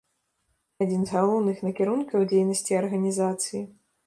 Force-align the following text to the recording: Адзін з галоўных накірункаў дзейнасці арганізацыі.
Адзін 0.85 1.03
з 1.09 1.13
галоўных 1.17 1.61
накірункаў 1.67 2.27
дзейнасці 2.33 2.79
арганізацыі. 2.83 3.63